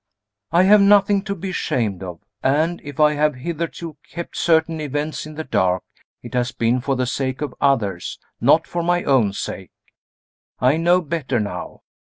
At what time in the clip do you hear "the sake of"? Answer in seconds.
6.95-7.53